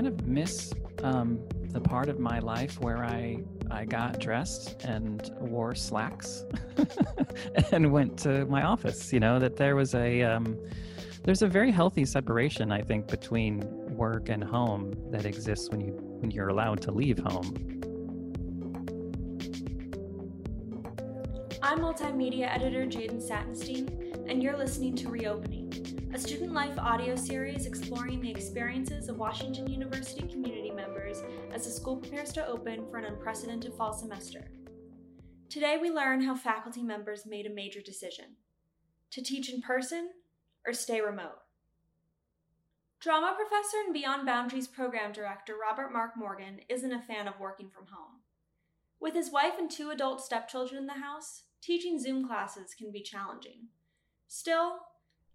kind 0.00 0.18
of 0.18 0.26
miss 0.26 0.72
um, 1.02 1.38
the 1.72 1.80
part 1.80 2.08
of 2.08 2.18
my 2.18 2.38
life 2.38 2.80
where 2.80 3.04
I 3.04 3.36
I 3.70 3.84
got 3.84 4.18
dressed 4.18 4.82
and 4.82 5.30
wore 5.38 5.74
slacks 5.74 6.42
and 7.72 7.92
went 7.92 8.16
to 8.20 8.46
my 8.46 8.62
office. 8.62 9.12
You 9.12 9.20
know 9.20 9.38
that 9.38 9.56
there 9.56 9.76
was 9.76 9.94
a 9.94 10.22
um, 10.22 10.58
there's 11.22 11.42
a 11.42 11.46
very 11.46 11.70
healthy 11.70 12.06
separation 12.06 12.72
I 12.72 12.80
think 12.80 13.08
between 13.08 13.60
work 13.94 14.30
and 14.30 14.42
home 14.42 14.94
that 15.10 15.26
exists 15.26 15.68
when 15.68 15.82
you 15.82 15.92
when 16.20 16.30
you're 16.30 16.48
allowed 16.48 16.80
to 16.82 16.92
leave 16.92 17.18
home. 17.18 17.52
I'm 21.62 21.80
multimedia 21.80 22.50
editor 22.50 22.86
Jaden 22.86 23.20
Sattenstein, 23.20 24.30
and 24.30 24.42
you're 24.42 24.56
listening 24.56 24.96
to 24.96 25.10
Reopening, 25.10 25.59
a 26.12 26.18
student 26.18 26.52
life 26.52 26.76
audio 26.78 27.14
series 27.14 27.66
exploring 27.66 28.20
the 28.20 28.30
experiences 28.30 29.08
of 29.08 29.18
Washington 29.18 29.68
University 29.68 30.26
community 30.26 30.70
members 30.70 31.22
as 31.52 31.64
the 31.64 31.70
school 31.70 31.96
prepares 31.96 32.32
to 32.32 32.46
open 32.46 32.84
for 32.90 32.96
an 32.98 33.04
unprecedented 33.04 33.72
fall 33.74 33.92
semester. 33.92 34.50
Today, 35.48 35.78
we 35.80 35.90
learn 35.90 36.22
how 36.22 36.34
faculty 36.34 36.82
members 36.82 37.26
made 37.26 37.46
a 37.46 37.54
major 37.54 37.80
decision 37.80 38.36
to 39.12 39.22
teach 39.22 39.52
in 39.52 39.62
person 39.62 40.10
or 40.66 40.72
stay 40.72 41.00
remote. 41.00 41.38
Drama 42.98 43.36
professor 43.36 43.78
and 43.84 43.94
Beyond 43.94 44.26
Boundaries 44.26 44.66
program 44.66 45.12
director 45.12 45.54
Robert 45.60 45.92
Mark 45.92 46.16
Morgan 46.16 46.60
isn't 46.68 46.92
a 46.92 47.00
fan 47.00 47.28
of 47.28 47.38
working 47.38 47.70
from 47.70 47.86
home. 47.86 48.20
With 49.00 49.14
his 49.14 49.30
wife 49.30 49.54
and 49.58 49.70
two 49.70 49.90
adult 49.90 50.20
stepchildren 50.20 50.80
in 50.80 50.86
the 50.86 50.94
house, 50.94 51.44
teaching 51.62 52.00
Zoom 52.00 52.26
classes 52.26 52.74
can 52.76 52.90
be 52.90 53.02
challenging. 53.02 53.68
Still, 54.26 54.80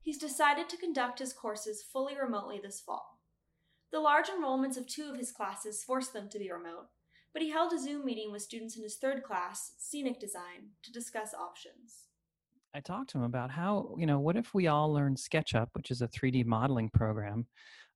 he's 0.06 0.20
decided 0.20 0.70
to 0.70 0.78
conduct 0.78 1.20
his 1.20 1.34
courses 1.34 1.84
fully 1.84 2.16
remotely 2.16 2.60
this 2.62 2.80
fall. 2.80 3.20
The 3.92 4.00
large 4.00 4.28
enrollments 4.28 4.78
of 4.78 4.88
two 4.88 5.10
of 5.10 5.18
his 5.18 5.32
classes 5.32 5.84
forced 5.84 6.14
them 6.14 6.30
to 6.30 6.40
be 6.40 6.52
remote, 6.52 6.88
but 7.34 7.42
he 7.42 7.50
held 7.50 7.74
a 7.74 7.80
Zoom 7.80 8.06
meeting 8.06 8.32
with 8.32 8.44
students 8.44 8.78
in 8.78 8.84
his 8.84 8.98
third 8.98 9.24
class, 9.24 9.74
Scenic 9.78 10.20
Design, 10.20 10.70
to 10.84 10.92
discuss 10.92 11.34
options. 11.34 12.04
I 12.74 12.82
talked 12.82 13.10
to 13.12 13.18
him 13.18 13.24
about 13.24 13.50
how, 13.50 13.96
you 13.98 14.06
know, 14.06 14.20
what 14.20 14.36
if 14.36 14.54
we 14.54 14.68
all 14.68 14.94
learn 14.94 15.16
SketchUp, 15.16 15.70
which 15.74 15.90
is 15.90 16.02
a 16.02 16.08
3D 16.08 16.46
modeling 16.46 16.90
program? 16.90 17.48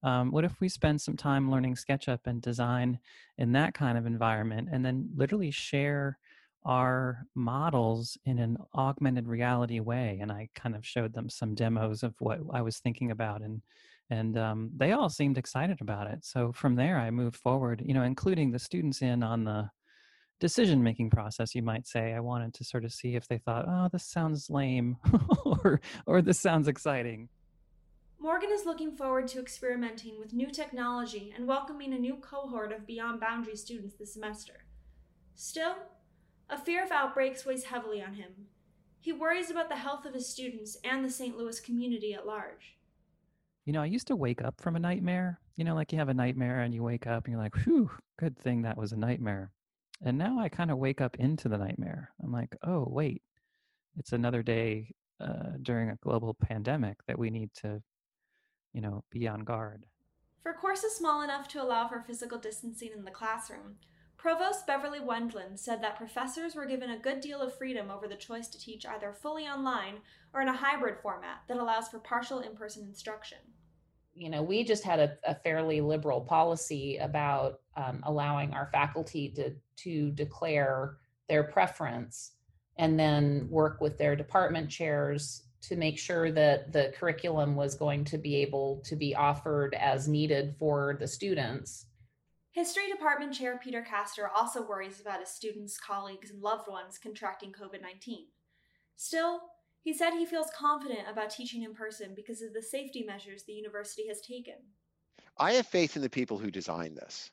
Um, 0.02 0.32
what 0.32 0.46
if 0.46 0.60
we 0.60 0.70
spend 0.70 1.02
some 1.02 1.18
time 1.18 1.52
learning 1.52 1.76
SketchUp 1.76 2.20
and 2.26 2.42
design 2.42 3.00
in 3.38 3.52
that 3.52 3.74
kind 3.74 3.98
of 3.98 4.06
environment 4.06 4.70
and 4.72 4.84
then 4.84 5.10
literally 5.16 5.52
share 5.52 6.18
our 6.66 7.26
models 7.36 8.18
in 8.26 8.38
an 8.40 8.58
augmented 8.76 9.28
reality 9.28 9.80
way 9.80 10.20
and 10.22 10.32
i 10.32 10.48
kind 10.56 10.76
of 10.76 10.86
showed 10.86 11.14
them 11.14 11.30
some 11.30 11.56
demos 11.56 12.04
of 12.04 12.14
what 12.20 12.40
i 12.54 12.62
was 12.62 12.80
thinking 12.80 13.12
about 13.12 13.42
and 13.42 13.62
and 14.12 14.38
um, 14.40 14.72
they 14.76 14.94
all 14.94 15.08
seemed 15.08 15.38
excited 15.38 15.82
about 15.82 16.08
it. 16.08 16.26
So 16.26 16.52
from 16.52 16.76
there 16.76 16.98
i 16.98 17.12
moved 17.12 17.38
forward 17.38 17.84
you 17.86 17.94
know 17.94 18.04
including 18.04 18.52
the 18.52 18.60
students 18.60 19.02
in 19.02 19.24
on 19.24 19.44
the 19.44 19.70
decision 20.40 20.82
making 20.82 21.10
process 21.10 21.54
you 21.54 21.62
might 21.62 21.86
say. 21.86 22.14
I 22.14 22.22
wanted 22.22 22.54
to 22.56 22.64
sort 22.64 22.86
of 22.86 22.94
see 22.94 23.16
if 23.16 23.28
they 23.28 23.38
thought 23.38 23.66
oh 23.68 23.90
this 23.92 24.06
sounds 24.06 24.50
lame 24.50 24.98
or 25.46 25.82
or 26.06 26.22
this 26.22 26.40
sounds 26.40 26.68
exciting. 26.68 27.30
Morgan 28.22 28.50
is 28.52 28.66
looking 28.66 28.92
forward 28.92 29.30
to 29.30 29.40
experimenting 29.40 30.20
with 30.20 30.34
new 30.34 30.52
technology 30.52 31.34
and 31.34 31.48
welcoming 31.48 31.94
a 31.94 31.98
new 31.98 32.18
cohort 32.18 32.74
of 32.74 32.86
Beyond 32.86 33.22
Boundary 33.22 33.56
students 33.56 33.96
this 33.96 34.14
semester. 34.14 34.66
Still, 35.36 35.76
a 36.50 36.58
fear 36.58 36.84
of 36.84 36.92
outbreaks 36.92 37.46
weighs 37.46 37.66
heavily 37.66 38.02
on 38.02 38.14
him. 38.14 38.48
He 39.00 39.14
worries 39.14 39.50
about 39.50 39.70
the 39.70 39.76
health 39.76 40.06
of 40.06 40.14
his 40.14 40.28
students 40.28 40.78
and 40.84 41.04
the 41.06 41.10
St. 41.10 41.38
Louis 41.38 41.60
community 41.60 42.14
at 42.14 42.28
large. 42.28 42.76
You 43.66 43.74
know, 43.74 43.82
I 43.82 43.86
used 43.86 44.08
to 44.08 44.16
wake 44.16 44.42
up 44.44 44.60
from 44.60 44.76
a 44.76 44.80
nightmare. 44.80 45.40
You 45.56 45.64
know, 45.64 45.76
like 45.76 45.92
you 45.92 46.00
have 46.00 46.10
a 46.10 46.14
nightmare 46.14 46.62
and 46.62 46.74
you 46.74 46.84
wake 46.84 47.08
up 47.08 47.26
and 47.26 47.34
you're 47.34 47.42
like, 47.42 47.56
whew, 47.58 47.92
good 48.18 48.38
thing 48.38 48.64
that 48.64 48.78
was 48.78 48.92
a 48.92 48.98
nightmare. 48.98 49.52
And 50.02 50.18
now 50.18 50.40
I 50.40 50.50
kind 50.50 50.72
of 50.72 50.78
wake 50.78 51.02
up 51.02 51.18
into 51.18 51.50
the 51.50 51.58
nightmare. 51.58 52.12
I'm 52.24 52.32
like, 52.32 52.56
oh, 52.66 52.86
wait, 52.90 53.22
it's 53.98 54.14
another 54.14 54.42
day 54.42 54.94
uh, 55.20 55.58
during 55.62 55.90
a 55.90 55.98
global 55.98 56.34
pandemic 56.34 56.98
that 57.08 57.20
we 57.20 57.30
need 57.30 57.54
to, 57.56 57.82
you 58.74 58.82
know, 58.82 59.04
be 59.12 59.28
on 59.28 59.42
guard. 59.42 59.86
For 60.42 60.54
courses 60.54 60.96
small 60.96 61.22
enough 61.22 61.48
to 61.50 61.62
allow 61.62 61.88
for 61.90 62.02
physical 62.02 62.38
distancing 62.38 62.92
in 62.96 63.04
the 63.04 63.12
classroom, 63.12 63.76
Provost 64.20 64.68
Beverly 64.68 65.00
Wendland 65.00 65.58
said 65.58 65.82
that 65.82 65.96
professors 65.96 66.54
were 66.54 66.66
given 66.66 66.90
a 66.90 67.00
good 67.00 67.22
deal 67.22 67.42
of 67.42 67.58
freedom 67.58 67.90
over 67.90 68.06
the 68.06 68.18
choice 68.18 68.50
to 68.50 68.60
teach 68.60 68.86
either 68.86 69.14
fully 69.14 69.46
online 69.46 70.00
or 70.34 70.42
in 70.42 70.50
a 70.50 70.56
hybrid 70.56 70.98
format 71.02 71.38
that 71.48 71.56
allows 71.56 71.88
for 71.88 72.00
partial 72.00 72.40
in 72.40 72.54
person 72.54 72.84
instruction. 72.84 73.38
You 74.14 74.30
know, 74.30 74.44
we 74.44 74.66
just 74.66 74.84
had 74.84 75.00
a, 75.00 75.18
a 75.26 75.36
fairly 75.36 75.80
liberal 75.80 76.20
policy 76.20 76.98
about 76.98 77.62
um, 77.78 78.02
allowing 78.04 78.52
our 78.52 78.70
faculty 78.74 79.30
to, 79.38 79.54
to 79.84 80.12
declare 80.12 80.98
their 81.30 81.44
preference 81.44 82.34
and 82.76 83.00
then 83.00 83.48
work 83.50 83.80
with 83.80 83.98
their 83.98 84.18
department 84.18 84.70
chairs 84.70 85.44
to 85.62 85.78
make 85.78 85.98
sure 85.98 86.30
that 86.34 86.74
the 86.74 86.94
curriculum 87.00 87.56
was 87.56 87.74
going 87.76 88.04
to 88.04 88.18
be 88.18 88.36
able 88.36 88.82
to 88.84 88.98
be 88.98 89.16
offered 89.16 89.74
as 89.76 90.10
needed 90.10 90.56
for 90.60 90.98
the 91.00 91.08
students 91.08 91.86
History 92.60 92.92
Department 92.92 93.32
Chair 93.32 93.58
Peter 93.64 93.82
Kastor 93.82 94.28
also 94.36 94.62
worries 94.68 95.00
about 95.00 95.22
his 95.22 95.30
students, 95.30 95.80
colleagues, 95.80 96.30
and 96.30 96.42
loved 96.42 96.68
ones 96.68 97.00
contracting 97.02 97.54
COVID 97.54 97.82
19. 97.82 98.26
Still, 98.98 99.40
he 99.82 99.94
said 99.94 100.12
he 100.12 100.26
feels 100.26 100.52
confident 100.54 101.08
about 101.10 101.30
teaching 101.30 101.64
in 101.64 101.74
person 101.74 102.12
because 102.18 102.42
of 102.42 102.54
the 102.54 102.62
safety 102.62 103.06
measures 103.08 103.44
the 103.44 103.54
university 103.54 104.10
has 104.10 104.20
taken. 104.20 104.56
I 105.38 105.54
have 105.54 105.68
faith 105.68 105.96
in 105.96 106.02
the 106.02 106.10
people 106.10 106.38
who 106.38 106.52
designed 106.52 106.98
this. 106.98 107.32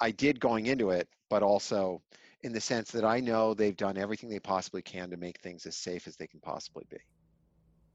I 0.00 0.10
did 0.10 0.40
going 0.40 0.64
into 0.68 0.88
it, 0.88 1.06
but 1.28 1.42
also 1.42 2.00
in 2.40 2.54
the 2.54 2.62
sense 2.62 2.90
that 2.92 3.04
I 3.04 3.20
know 3.20 3.52
they've 3.52 3.76
done 3.76 3.98
everything 3.98 4.30
they 4.30 4.40
possibly 4.40 4.80
can 4.80 5.10
to 5.10 5.18
make 5.18 5.38
things 5.40 5.66
as 5.66 5.76
safe 5.76 6.08
as 6.08 6.16
they 6.16 6.26
can 6.26 6.40
possibly 6.40 6.86
be. 6.88 6.96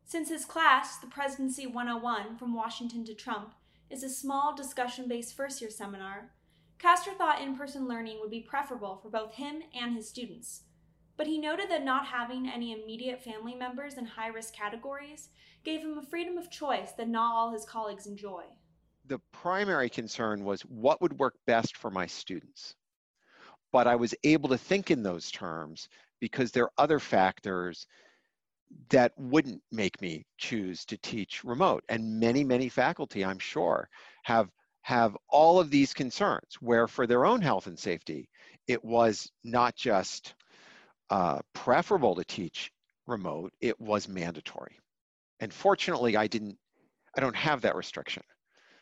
Since 0.03 0.29
his 0.29 0.45
class, 0.45 0.99
the 0.99 1.07
Presidency 1.07 1.65
101 1.65 2.37
From 2.37 2.53
Washington 2.53 3.03
to 3.05 3.15
Trump, 3.15 3.55
is 3.89 4.03
a 4.03 4.09
small 4.09 4.55
discussion 4.55 5.07
based 5.07 5.35
first 5.35 5.61
year 5.61 5.69
seminar, 5.69 6.31
Kastor 6.79 7.15
thought 7.17 7.41
in 7.41 7.57
person 7.57 7.87
learning 7.87 8.19
would 8.19 8.31
be 8.31 8.41
preferable 8.41 8.99
for 9.01 9.09
both 9.09 9.33
him 9.33 9.63
and 9.73 9.95
his 9.95 10.07
students. 10.07 10.63
But 11.17 11.27
he 11.27 11.37
noted 11.37 11.69
that 11.69 11.85
not 11.85 12.05
having 12.07 12.49
any 12.49 12.73
immediate 12.73 13.23
family 13.23 13.55
members 13.55 13.95
in 13.95 14.05
high 14.05 14.27
risk 14.27 14.53
categories 14.53 15.29
gave 15.63 15.81
him 15.81 15.97
a 15.97 16.03
freedom 16.03 16.37
of 16.37 16.51
choice 16.51 16.91
that 16.93 17.07
not 17.07 17.33
all 17.33 17.51
his 17.51 17.65
colleagues 17.65 18.05
enjoy. 18.05 18.43
The 19.07 19.19
primary 19.31 19.89
concern 19.89 20.43
was 20.43 20.61
what 20.63 21.01
would 21.01 21.17
work 21.17 21.35
best 21.47 21.77
for 21.77 21.89
my 21.89 22.05
students. 22.05 22.75
But 23.71 23.87
I 23.87 23.95
was 23.95 24.13
able 24.23 24.49
to 24.49 24.57
think 24.57 24.91
in 24.91 25.03
those 25.03 25.31
terms 25.31 25.87
because 26.19 26.51
there 26.51 26.65
are 26.65 26.73
other 26.77 26.99
factors 26.99 27.87
that 28.89 29.13
wouldn't 29.17 29.61
make 29.71 30.01
me 30.01 30.25
choose 30.37 30.85
to 30.85 30.97
teach 30.97 31.43
remote. 31.43 31.83
And 31.87 32.19
many, 32.19 32.43
many 32.43 32.67
faculty, 32.67 33.23
I'm 33.23 33.39
sure, 33.39 33.89
have 34.23 34.49
have 34.85 35.17
all 35.29 35.59
of 35.59 35.71
these 35.71 35.95
concerns 35.95 36.57
where 36.59 36.87
for 36.87 37.07
their 37.07 37.25
own 37.25 37.41
health 37.41 37.65
and 37.65 37.79
safety, 37.79 38.29
it 38.67 38.85
was 38.85 39.31
not 39.43 39.75
just 39.75 40.35
uh, 41.09 41.39
preferable 41.53 42.13
to 42.13 42.23
teach 42.23 42.71
remote, 43.07 43.51
it 43.61 43.81
was 43.81 44.07
mandatory. 44.07 44.77
And 45.39 45.51
fortunately, 45.51 46.15
I 46.15 46.27
didn't, 46.27 46.59
I 47.17 47.19
don't 47.19 47.35
have 47.35 47.61
that 47.61 47.75
restriction, 47.75 48.21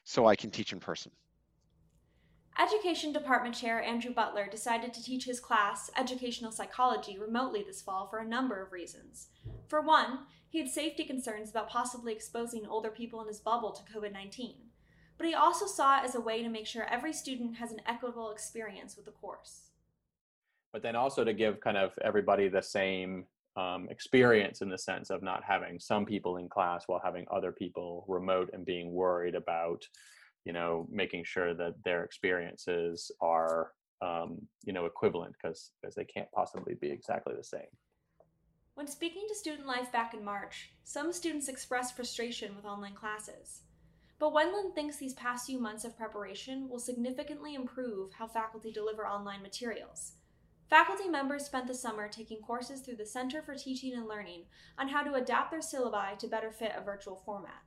so 0.04 0.28
I 0.28 0.36
can 0.36 0.52
teach 0.52 0.74
in 0.74 0.82
person. 0.82 1.14
Education 2.60 3.14
Department 3.14 3.56
Chair 3.56 3.82
Andrew 3.82 4.14
Butler 4.14 4.50
decided 4.52 4.94
to 4.94 5.04
teach 5.04 5.24
his 5.24 5.40
class, 5.40 5.90
Educational 5.98 6.52
Psychology, 6.52 7.18
remotely 7.18 7.64
this 7.66 7.82
fall 7.82 8.08
for 8.08 8.20
a 8.20 8.28
number 8.28 8.62
of 8.62 8.74
reasons. 8.74 9.30
For 9.70 9.80
one, 9.80 10.20
he 10.50 10.60
had 10.60 10.68
safety 10.68 11.06
concerns 11.06 11.50
about 11.50 11.70
possibly 11.70 12.12
exposing 12.12 12.68
older 12.68 12.90
people 12.90 13.22
in 13.22 13.30
his 13.30 13.40
bubble 13.40 13.72
to 13.72 13.98
COVID 13.98 14.12
19, 14.12 14.56
but 15.18 15.28
he 15.28 15.34
also 15.34 15.66
saw 15.66 16.00
it 16.00 16.06
as 16.06 16.16
a 16.16 16.22
way 16.22 16.42
to 16.44 16.50
make 16.50 16.68
sure 16.68 16.84
every 16.86 17.14
student 17.14 17.58
has 17.58 17.72
an 17.72 17.82
equitable 17.86 18.32
experience 18.32 18.96
with 18.96 19.06
the 19.06 19.12
course. 19.12 19.70
But 20.72 20.82
then 20.82 20.96
also 20.96 21.24
to 21.24 21.34
give 21.34 21.62
kind 21.62 21.78
of 21.78 21.92
everybody 22.04 22.48
the 22.48 22.62
same 22.62 23.26
um, 23.56 23.88
experience 23.90 24.62
in 24.62 24.70
the 24.70 24.78
sense 24.78 25.10
of 25.10 25.22
not 25.22 25.44
having 25.44 25.80
some 25.80 26.06
people 26.06 26.38
in 26.38 26.50
class 26.50 26.84
while 26.88 27.02
having 27.04 27.26
other 27.32 27.52
people 27.52 28.04
remote 28.08 28.50
and 28.54 28.66
being 28.66 28.92
worried 28.92 29.36
about 29.36 29.86
you 30.46 30.54
know 30.54 30.88
making 30.92 31.24
sure 31.24 31.54
that 31.54 31.76
their 31.86 32.04
experiences 32.04 33.12
are 33.22 33.72
um, 34.02 34.40
you 34.64 34.74
know 34.74 34.86
equivalent 34.86 35.36
because 35.40 35.72
because 35.82 35.96
they 35.96 36.06
can't 36.06 36.32
possibly 36.32 36.74
be 36.74 36.90
exactly 36.90 37.34
the 37.38 37.44
same 37.44 37.62
when 38.74 38.88
speaking 38.88 39.24
to 39.30 39.36
student 39.36 39.68
life 39.68 39.92
back 39.92 40.16
in 40.16 40.26
march 40.26 40.72
some 40.84 41.14
students 41.14 41.48
expressed 41.48 41.96
frustration 41.96 42.56
with 42.56 42.66
online 42.66 42.96
classes 42.96 43.62
but 44.24 44.32
wendland 44.32 44.74
thinks 44.74 44.96
these 44.96 45.16
past 45.16 45.48
few 45.48 45.60
months 45.60 45.84
of 45.84 45.98
preparation 45.98 46.70
will 46.70 46.80
significantly 46.80 47.56
improve 47.56 48.14
how 48.14 48.26
faculty 48.26 48.72
deliver 48.72 49.06
online 49.06 49.42
materials. 49.42 50.14
Faculty 50.70 51.10
members 51.10 51.44
spent 51.44 51.68
the 51.68 51.74
summer 51.74 52.08
taking 52.08 52.40
courses 52.40 52.80
through 52.80 52.96
the 52.96 53.06
Center 53.06 53.42
for 53.42 53.54
Teaching 53.54 53.96
and 53.96 54.08
Learning 54.08 54.46
on 54.80 54.88
how 54.88 55.04
to 55.04 55.16
adapt 55.16 55.52
their 55.52 55.60
syllabi 55.60 56.18
to 56.20 56.30
better 56.30 56.54
fit 56.54 56.72
a 56.74 56.82
virtual 56.82 57.22
format. 57.26 57.64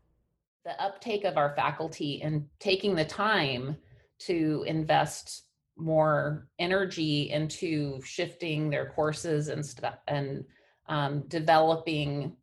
The 0.64 0.82
uptake 0.82 1.24
of 1.24 1.36
our 1.36 1.54
faculty 1.54 2.22
and 2.22 2.46
taking 2.58 2.94
the 2.94 3.04
time 3.04 3.76
to 4.20 4.64
invest 4.66 5.48
more 5.76 6.48
energy 6.58 7.28
into 7.32 8.00
shifting 8.02 8.70
their 8.70 8.86
courses 8.86 9.48
and 9.48 9.62
and 10.08 10.42
um, 10.88 11.24
developing 11.28 12.34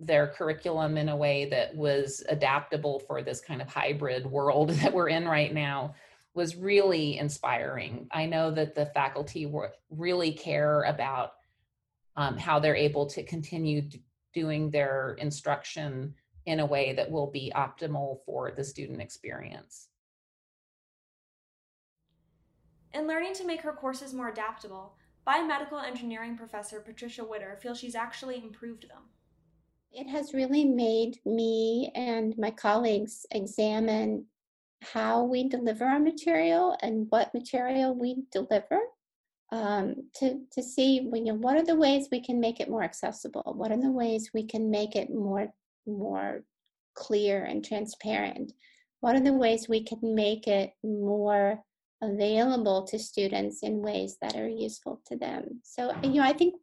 their 0.00 0.28
curriculum 0.28 0.96
in 0.96 1.10
a 1.10 1.16
way 1.16 1.44
that 1.50 1.76
was 1.76 2.24
adaptable 2.28 2.98
for 3.00 3.22
this 3.22 3.40
kind 3.40 3.60
of 3.60 3.68
hybrid 3.68 4.26
world 4.26 4.70
that 4.80 4.92
we're 4.92 5.08
in 5.08 5.28
right 5.28 5.52
now 5.52 5.94
was 6.34 6.56
really 6.56 7.18
inspiring. 7.18 8.08
I 8.10 8.26
know 8.26 8.50
that 8.52 8.74
the 8.74 8.86
faculty 8.86 9.52
really 9.90 10.32
care 10.32 10.82
about 10.84 11.32
um, 12.16 12.36
how 12.36 12.58
they're 12.58 12.76
able 12.76 13.06
to 13.06 13.22
continue 13.24 13.82
doing 14.32 14.70
their 14.70 15.16
instruction 15.18 16.14
in 16.46 16.60
a 16.60 16.66
way 16.66 16.94
that 16.94 17.10
will 17.10 17.30
be 17.30 17.52
optimal 17.54 18.18
for 18.24 18.52
the 18.52 18.64
student 18.64 19.00
experience. 19.00 19.88
In 22.92 23.06
learning 23.06 23.34
to 23.34 23.46
make 23.46 23.60
her 23.60 23.72
courses 23.72 24.14
more 24.14 24.28
adaptable, 24.28 24.94
biomedical 25.26 25.84
engineering 25.84 26.36
professor 26.36 26.80
Patricia 26.80 27.24
Widder 27.24 27.58
feels 27.60 27.78
she's 27.78 27.94
actually 27.94 28.36
improved 28.36 28.88
them. 28.88 29.02
It 29.92 30.08
has 30.08 30.34
really 30.34 30.64
made 30.64 31.18
me 31.24 31.90
and 31.94 32.36
my 32.38 32.50
colleagues 32.50 33.26
examine 33.30 34.26
how 34.82 35.24
we 35.24 35.48
deliver 35.48 35.84
our 35.84 36.00
material 36.00 36.76
and 36.82 37.06
what 37.10 37.34
material 37.34 37.94
we 37.94 38.22
deliver 38.32 38.78
um, 39.52 40.08
to, 40.14 40.40
to 40.52 40.62
see 40.62 41.00
you 41.00 41.24
know, 41.24 41.34
what 41.34 41.56
are 41.56 41.64
the 41.64 41.74
ways 41.74 42.08
we 42.10 42.20
can 42.24 42.40
make 42.40 42.60
it 42.60 42.70
more 42.70 42.84
accessible? 42.84 43.54
What 43.56 43.72
are 43.72 43.80
the 43.80 43.90
ways 43.90 44.30
we 44.32 44.44
can 44.44 44.70
make 44.70 44.94
it 44.96 45.10
more, 45.10 45.52
more 45.86 46.44
clear 46.94 47.44
and 47.44 47.64
transparent? 47.64 48.52
What 49.00 49.16
are 49.16 49.20
the 49.20 49.32
ways 49.32 49.68
we 49.68 49.82
can 49.82 49.98
make 50.14 50.46
it 50.46 50.72
more 50.84 51.62
available 52.02 52.84
to 52.84 52.98
students 52.98 53.62
in 53.62 53.82
ways 53.82 54.16
that 54.22 54.36
are 54.36 54.48
useful 54.48 55.00
to 55.06 55.16
them? 55.16 55.60
So, 55.64 55.94
you 56.02 56.14
know, 56.14 56.22
I 56.22 56.32
think 56.32 56.54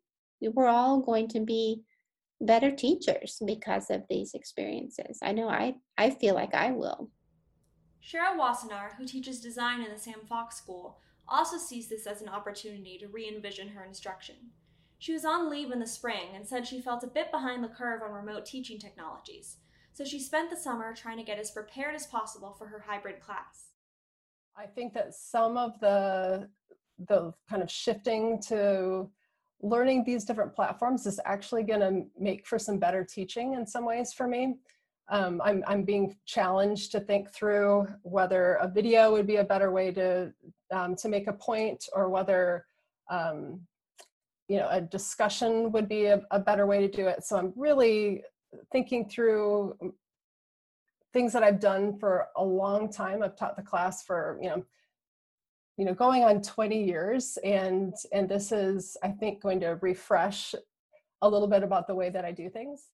we're 0.41 0.68
all 0.68 1.01
going 1.01 1.27
to 1.30 1.41
be 1.41 1.81
better 2.41 2.71
teachers 2.71 3.41
because 3.45 3.89
of 3.89 4.03
these 4.09 4.33
experiences. 4.33 5.19
I 5.21 5.31
know 5.31 5.49
I, 5.49 5.75
I 5.97 6.11
feel 6.11 6.35
like 6.35 6.53
I 6.53 6.71
will. 6.71 7.09
Cheryl 8.03 8.37
Wassenaar, 8.37 8.95
who 8.97 9.05
teaches 9.05 9.41
design 9.41 9.81
in 9.81 9.91
the 9.91 9.99
Sam 9.99 10.21
Fox 10.29 10.55
School, 10.57 10.99
also 11.27 11.57
sees 11.57 11.89
this 11.89 12.07
as 12.07 12.21
an 12.21 12.29
opportunity 12.29 12.97
to 12.99 13.07
re 13.07 13.27
envision 13.27 13.67
her 13.69 13.83
instruction. 13.83 14.35
She 14.99 15.13
was 15.13 15.25
on 15.25 15.49
leave 15.49 15.71
in 15.71 15.79
the 15.79 15.87
spring 15.87 16.29
and 16.33 16.47
said 16.47 16.65
she 16.65 16.81
felt 16.81 17.03
a 17.03 17.07
bit 17.07 17.31
behind 17.31 17.63
the 17.63 17.69
curve 17.69 18.01
on 18.01 18.11
remote 18.11 18.45
teaching 18.45 18.79
technologies, 18.79 19.57
so 19.93 20.05
she 20.05 20.19
spent 20.19 20.49
the 20.49 20.55
summer 20.55 20.93
trying 20.93 21.17
to 21.17 21.23
get 21.23 21.39
as 21.39 21.51
prepared 21.51 21.95
as 21.95 22.07
possible 22.07 22.55
for 22.57 22.67
her 22.67 22.79
hybrid 22.87 23.19
class. 23.19 23.71
I 24.55 24.65
think 24.65 24.93
that 24.93 25.13
some 25.13 25.57
of 25.57 25.79
the 25.79 26.49
the 27.07 27.31
kind 27.47 27.61
of 27.61 27.69
shifting 27.69 28.41
to 28.47 29.07
learning 29.62 30.04
these 30.04 30.24
different 30.24 30.54
platforms 30.54 31.06
is 31.06 31.19
actually 31.25 31.63
going 31.63 31.80
to 31.80 32.04
make 32.19 32.45
for 32.45 32.59
some 32.59 32.77
better 32.77 33.04
teaching 33.04 33.54
in 33.54 33.65
some 33.65 33.86
ways 33.86 34.13
for 34.13 34.27
me. 34.27 34.56
Um, 35.09 35.42
I'm, 35.44 35.63
I'm 35.68 35.83
being 35.83 36.15
challenged 36.25 36.92
to 36.92 37.00
think 37.00 37.31
through 37.31 37.88
whether 38.04 38.56
a 38.56 38.68
video 38.68 39.12
would 39.13 39.25
be 39.25 39.38
a 39.38 39.44
better 39.44 39.71
way 39.71 39.92
to 39.92 40.33
um, 40.71 40.98
to 40.98 41.07
make 41.07 41.27
a 41.27 41.33
point 41.33 41.86
or 41.94 42.09
whether 42.09 42.65
um, 43.09 43.62
you 44.50 44.57
know 44.57 44.68
a 44.69 44.81
discussion 44.81 45.71
would 45.71 45.88
be 45.88 46.06
a, 46.07 46.21
a, 46.31 46.39
better 46.39 46.65
way 46.65 46.86
to 46.86 46.89
do 46.89 47.07
it. 47.07 47.24
So 47.24 47.38
i'm 47.38 47.54
really 47.56 48.24
thinking 48.71 49.07
through 49.07 49.77
things 51.13 51.31
that 51.33 51.44
i've 51.44 51.59
done 51.59 51.98
for 51.98 52.27
a 52.36 52.44
long 52.44 52.92
time. 52.92 53.24
I've 53.24 53.38
taught 53.38 53.56
the 53.56 53.63
class 53.63 54.04
for 54.04 54.38
you 54.42 54.50
know 54.50 54.63
you 55.77 55.85
know 55.85 55.94
going 55.94 56.24
on 56.24 56.41
20 56.41 56.83
years 56.83 57.38
and 57.44 57.94
and 58.12 58.27
this 58.27 58.51
is 58.51 58.97
i 59.03 59.09
think 59.09 59.41
going 59.41 59.59
to 59.59 59.77
refresh 59.81 60.53
a 61.21 61.29
little 61.29 61.47
bit 61.47 61.63
about 61.63 61.88
the 61.88 61.95
way 61.95 62.09
that 62.09 62.25
i 62.25 62.31
do 62.31 62.50
things 62.50 62.88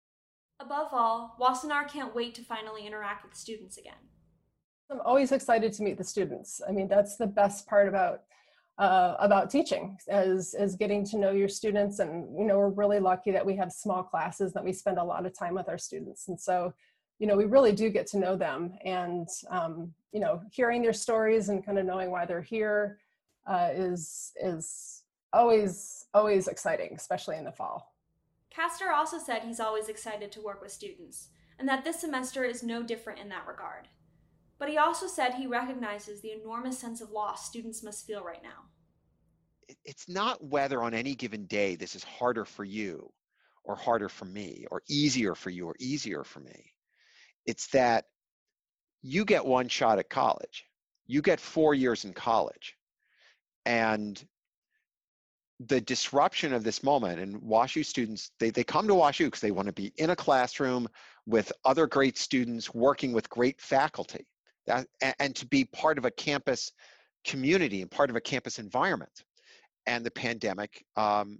Above 0.60 0.90
all, 0.92 1.36
Wassenaar 1.42 1.90
can't 1.90 2.16
wait 2.16 2.36
to 2.36 2.42
finally 2.42 2.86
interact 2.86 3.26
with 3.26 3.36
students 3.36 3.78
again. 3.78 3.94
I'm 4.90 5.02
always 5.02 5.32
excited 5.32 5.74
to 5.74 5.84
meet 5.84 5.98
the 5.98 6.04
students. 6.04 6.62
I 6.68 6.72
mean, 6.72 6.88
that's 6.88 7.18
the 7.18 7.28
best 7.28 7.68
part 7.68 7.88
about 7.88 8.22
uh, 8.80 9.16
about 9.20 9.50
teaching 9.50 9.98
as 10.10 10.56
as 10.58 10.76
getting 10.76 11.06
to 11.06 11.18
know 11.18 11.32
your 11.32 11.50
students. 11.50 12.00
And 12.00 12.38
you 12.38 12.46
know, 12.46 12.58
we're 12.58 12.70
really 12.70 13.00
lucky 13.00 13.32
that 13.32 13.46
we 13.46 13.56
have 13.56 13.72
small 13.72 14.04
classes 14.04 14.54
that 14.54 14.64
we 14.64 14.74
spend 14.74 14.98
a 14.98 15.04
lot 15.04 15.26
of 15.26 15.38
time 15.38 15.56
with 15.56 15.70
our 15.70 15.78
students. 15.78 16.28
And 16.28 16.40
so, 16.40 16.74
you 17.24 17.28
know, 17.28 17.38
we 17.38 17.46
really 17.46 17.72
do 17.72 17.90
get 17.90 18.06
to 18.08 18.20
know 18.20 18.36
them. 18.36 18.74
And 18.84 19.30
um, 19.50 19.94
you 20.12 20.20
know, 20.20 20.42
hearing 20.52 20.82
their 20.82 20.92
stories 20.92 21.48
and 21.48 21.66
kind 21.66 21.80
of 21.80 21.86
knowing 21.86 22.12
why 22.12 22.26
they're 22.26 22.42
here 22.42 23.00
uh, 23.48 23.70
is 23.74 24.34
is 24.44 25.04
always 25.32 26.08
always 26.14 26.50
exciting, 26.50 26.94
especially 26.98 27.38
in 27.38 27.46
the 27.46 27.52
fall. 27.54 27.94
Kastor 28.54 28.94
also 28.94 29.20
said 29.20 29.42
he's 29.42 29.62
always 29.62 29.88
excited 29.88 30.34
to 30.34 30.42
work 30.42 30.62
with 30.62 30.74
students, 30.74 31.30
and 31.60 31.70
that 31.70 31.86
this 31.86 32.02
semester 32.02 32.44
is 32.44 32.62
no 32.62 32.84
different 32.84 33.22
in 33.22 33.30
that 33.30 33.48
regard. 33.48 33.88
But 34.60 34.68
he 34.68 34.78
also 34.78 35.08
said 35.08 35.34
he 35.34 35.48
recognizes 35.48 36.20
the 36.20 36.34
enormous 36.34 36.78
sense 36.78 37.00
of 37.00 37.12
loss 37.12 37.48
students 37.48 37.84
must 37.84 38.06
feel 38.06 38.22
right 38.22 38.44
now. 38.44 38.68
It's 39.86 40.10
not 40.10 40.44
whether 40.44 40.84
on 40.84 40.94
any 40.94 41.16
given 41.16 41.46
day 41.46 41.78
this 41.78 41.96
is 41.96 42.04
harder 42.04 42.44
for 42.44 42.66
you 42.66 43.10
or 43.64 43.78
harder 43.78 44.10
for 44.10 44.26
me 44.26 44.66
or 44.72 44.84
easier 44.90 45.36
for 45.36 45.52
you 45.52 45.68
or 45.68 45.76
easier 45.80 46.26
for 46.26 46.42
me. 46.42 46.74
It's 47.46 47.68
that 47.68 48.06
you 49.02 49.26
get 49.26 49.46
one 49.46 49.68
shot 49.68 50.00
at 50.00 50.10
college. 50.10 50.66
You 51.06 51.22
get 51.22 51.40
four 51.40 51.74
years 51.74 52.06
in 52.06 52.14
college. 52.14 52.76
And 53.66 54.24
the 55.60 55.82
disruption 55.82 56.54
of 56.54 56.64
this 56.64 56.84
moment 56.84 57.20
and 57.20 57.42
WashU 57.42 57.86
students, 57.86 58.32
they, 58.40 58.50
they 58.50 58.64
come 58.64 58.88
to 58.88 58.94
WashU 58.94 59.26
because 59.26 59.42
they 59.42 59.52
want 59.52 59.68
to 59.68 59.74
be 59.74 59.94
in 59.98 60.10
a 60.10 60.16
classroom 60.16 60.88
with 61.26 61.52
other 61.64 61.88
great 61.88 62.18
students 62.18 62.74
working 62.74 63.14
with 63.14 63.30
great 63.30 63.62
faculty 63.62 64.26
that, 64.68 64.88
and, 65.02 65.16
and 65.20 65.36
to 65.36 65.46
be 65.46 65.66
part 65.66 65.98
of 65.98 66.06
a 66.06 66.12
campus 66.12 66.72
community 67.26 67.82
and 67.82 67.92
part 67.92 68.10
of 68.10 68.16
a 68.16 68.22
campus 68.22 68.60
environment. 68.60 69.24
And 69.86 70.06
the 70.06 70.12
pandemic 70.12 70.84
um, 70.96 71.40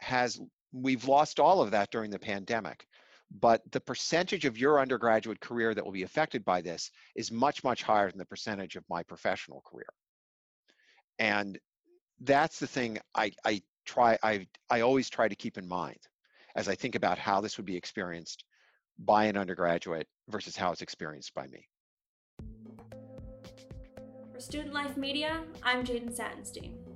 has, 0.00 0.40
we've 0.72 1.06
lost 1.06 1.40
all 1.40 1.60
of 1.60 1.70
that 1.72 1.90
during 1.90 2.10
the 2.10 2.18
pandemic. 2.18 2.86
But 3.30 3.60
the 3.72 3.80
percentage 3.80 4.44
of 4.46 4.56
your 4.56 4.80
undergraduate 4.80 5.40
career 5.40 5.74
that 5.74 5.84
will 5.84 5.92
be 5.92 6.02
affected 6.02 6.44
by 6.44 6.62
this 6.62 6.90
is 7.14 7.30
much, 7.30 7.62
much 7.62 7.82
higher 7.82 8.10
than 8.10 8.18
the 8.18 8.24
percentage 8.24 8.76
of 8.76 8.84
my 8.88 9.02
professional 9.02 9.62
career. 9.66 9.88
And 11.18 11.58
that's 12.20 12.58
the 12.58 12.66
thing 12.66 12.98
I, 13.14 13.32
I 13.44 13.62
try 13.84 14.18
I, 14.22 14.46
I 14.70 14.80
always 14.80 15.08
try 15.08 15.28
to 15.28 15.34
keep 15.34 15.58
in 15.58 15.68
mind 15.68 15.98
as 16.56 16.68
I 16.68 16.74
think 16.74 16.94
about 16.94 17.18
how 17.18 17.40
this 17.40 17.56
would 17.56 17.66
be 17.66 17.76
experienced 17.76 18.44
by 18.98 19.26
an 19.26 19.36
undergraduate 19.36 20.08
versus 20.28 20.56
how 20.56 20.72
it's 20.72 20.82
experienced 20.82 21.34
by 21.34 21.46
me. 21.46 21.66
For 24.32 24.40
Student 24.40 24.72
Life 24.72 24.96
Media, 24.96 25.42
I'm 25.62 25.84
Jaden 25.84 26.16
Satinstein. 26.16 26.87